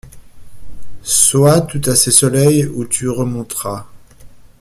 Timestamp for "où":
2.65-2.85